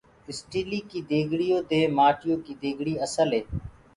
[0.29, 3.41] اسٽيليِ ڪي ديگڙيو دي مآٽيو ڪي ديگڙي اسل هي۔